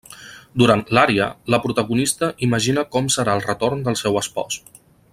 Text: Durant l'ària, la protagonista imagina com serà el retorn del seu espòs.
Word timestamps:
Durant 0.61 0.79
l'ària, 0.97 1.27
la 1.55 1.59
protagonista 1.67 2.31
imagina 2.49 2.87
com 2.97 3.13
serà 3.19 3.37
el 3.41 3.47
retorn 3.49 3.89
del 3.89 4.03
seu 4.05 4.19
espòs. 4.25 4.63